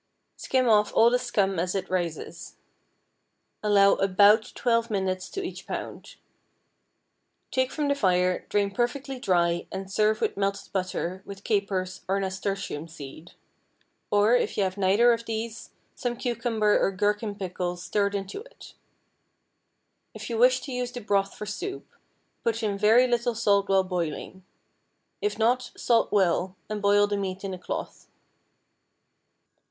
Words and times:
Skim 0.35 0.67
off 0.67 0.91
all 0.95 1.11
the 1.11 1.19
scum 1.19 1.59
as 1.59 1.75
it 1.75 1.87
rises. 1.87 2.55
Allow 3.61 3.91
about 3.97 4.51
twelve 4.55 4.89
minutes 4.89 5.29
to 5.29 5.43
each 5.43 5.67
pound. 5.67 6.15
Take 7.51 7.71
from 7.71 7.87
the 7.87 7.93
fire, 7.93 8.47
drain 8.49 8.71
perfectly 8.71 9.19
dry, 9.19 9.67
and 9.71 9.91
serve 9.91 10.19
with 10.19 10.35
melted 10.35 10.73
butter, 10.73 11.21
with 11.23 11.43
capers, 11.43 12.01
or 12.07 12.19
nasturtium 12.19 12.87
seed; 12.87 13.33
or, 14.09 14.33
if 14.35 14.57
you 14.57 14.63
have 14.63 14.75
neither 14.75 15.13
of 15.13 15.25
these, 15.25 15.69
some 15.93 16.17
cucumber 16.17 16.79
or 16.83 16.89
gherkin 16.91 17.35
pickle 17.35 17.77
stirred 17.77 18.15
into 18.15 18.41
it. 18.41 18.73
If 20.15 20.31
you 20.31 20.39
wish 20.39 20.61
to 20.61 20.71
use 20.73 20.91
the 20.91 21.01
broth 21.01 21.35
for 21.35 21.45
soup, 21.45 21.85
put 22.43 22.63
in 22.63 22.75
very 22.75 23.07
little 23.07 23.35
salt 23.35 23.69
while 23.69 23.83
boiling; 23.83 24.43
if 25.21 25.37
not, 25.37 25.69
salt 25.77 26.11
well, 26.11 26.55
and 26.69 26.81
boil 26.81 27.05
the 27.05 27.17
meat 27.17 27.43
in 27.43 27.53
a 27.53 27.59
cloth. 27.59 28.07